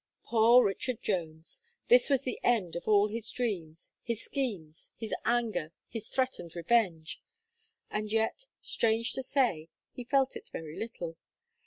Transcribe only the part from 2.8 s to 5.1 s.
all his dreams, his schemes,